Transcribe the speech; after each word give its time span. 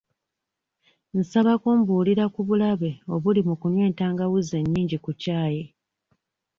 Nsaba 1.19 1.53
kumbuulira 1.61 2.25
ku 2.33 2.41
bulabe 2.47 2.91
obuli 3.13 3.39
mu 3.47 3.53
kunywa 3.59 3.83
entangawuuzi 3.89 4.53
ennyingi 4.61 4.97
ku 5.03 5.11
ccaayi. 5.19 5.63